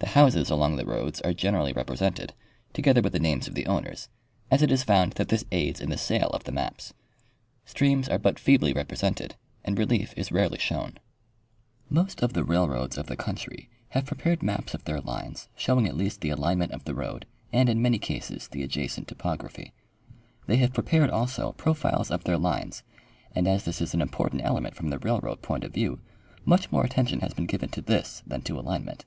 [0.00, 2.32] The houses along the roads are generally represented,
[2.72, 4.08] together with the names of the owners,
[4.48, 6.94] as it is found that this aids in the sale of the maps.
[7.64, 9.34] Streams are but feebly represented,
[9.64, 10.92] and relief is rarely shown.
[10.92, 11.90] Ma2)S produced by private Enterprise.
[11.90, 15.88] Ill Most of the railroads of the country have prepared maps of their lines showing
[15.88, 19.72] at least the alignment of the road and in many cases the adjacent topography.
[20.46, 22.84] They have prepared also profiles of their lines,
[23.34, 25.98] and as this is an imjjortant element from the railroad point of view,
[26.44, 29.04] much more attention has heen given to this than to alignment.